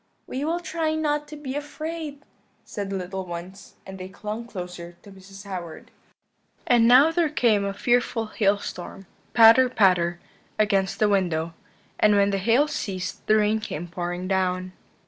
[0.25, 2.23] "'We will try not to be afraid,'
[2.65, 5.45] said the little ones; and they clung closer to Mrs.
[5.45, 5.91] Howard.
[6.65, 10.19] "And now there came a fearful hailstorm, patter, patter,
[10.57, 11.53] against the window;
[11.99, 14.73] and when the hail ceased the rain came pouring down.